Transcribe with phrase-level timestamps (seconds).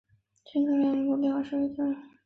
[0.45, 1.97] 圣克莱芒人口变化图示